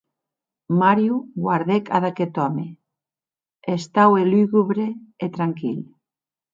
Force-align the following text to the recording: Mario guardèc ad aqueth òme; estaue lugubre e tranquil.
Mario 0.79 1.17
guardèc 1.43 1.85
ad 1.97 2.03
aqueth 2.09 2.37
òme; 2.47 2.67
estaue 3.75 4.21
lugubre 4.31 4.87
e 5.25 5.27
tranquil. 5.35 5.79